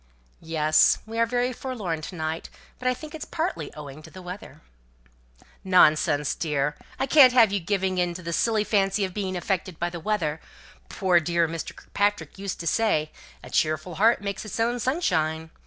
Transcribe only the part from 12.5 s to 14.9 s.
to say, 'a cheerful heart makes its own